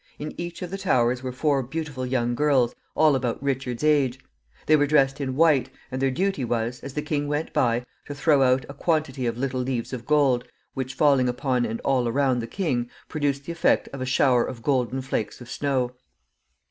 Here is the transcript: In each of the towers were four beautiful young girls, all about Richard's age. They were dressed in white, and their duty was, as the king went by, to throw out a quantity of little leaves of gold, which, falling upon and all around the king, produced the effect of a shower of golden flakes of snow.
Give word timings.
In 0.17 0.33
each 0.35 0.63
of 0.63 0.71
the 0.71 0.79
towers 0.79 1.21
were 1.21 1.31
four 1.31 1.61
beautiful 1.61 2.07
young 2.07 2.33
girls, 2.33 2.73
all 2.95 3.15
about 3.15 3.39
Richard's 3.43 3.83
age. 3.83 4.19
They 4.65 4.75
were 4.75 4.87
dressed 4.87 5.21
in 5.21 5.35
white, 5.35 5.69
and 5.91 6.01
their 6.01 6.09
duty 6.09 6.43
was, 6.43 6.79
as 6.79 6.95
the 6.95 7.03
king 7.03 7.27
went 7.27 7.53
by, 7.53 7.85
to 8.07 8.15
throw 8.15 8.41
out 8.41 8.65
a 8.67 8.73
quantity 8.73 9.27
of 9.27 9.37
little 9.37 9.61
leaves 9.61 9.93
of 9.93 10.07
gold, 10.07 10.47
which, 10.73 10.95
falling 10.95 11.29
upon 11.29 11.67
and 11.67 11.79
all 11.81 12.07
around 12.07 12.39
the 12.39 12.47
king, 12.47 12.89
produced 13.09 13.45
the 13.45 13.51
effect 13.51 13.89
of 13.93 14.01
a 14.01 14.07
shower 14.07 14.43
of 14.43 14.63
golden 14.63 15.03
flakes 15.03 15.39
of 15.39 15.51
snow. 15.51 15.91